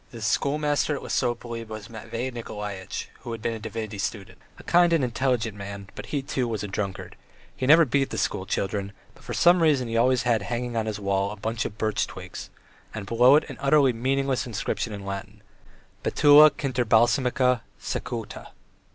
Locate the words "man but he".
5.55-6.23